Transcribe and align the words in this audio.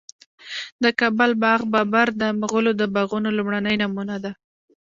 د 0.83 0.85
کابل 0.99 1.31
باغ 1.43 1.61
بابر 1.73 2.07
د 2.21 2.23
مغلو 2.41 2.71
د 2.77 2.83
باغونو 2.95 3.29
لومړنی 3.37 3.75
نمونه 3.81 4.15
ده 4.23 4.31